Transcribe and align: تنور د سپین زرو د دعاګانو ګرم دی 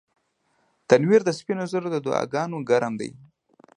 تنور 0.87 1.21
د 1.25 1.29
سپین 1.39 1.59
زرو 1.71 1.87
د 1.91 1.95
دعاګانو 2.05 2.57
ګرم 2.69 2.93
دی 2.99 3.11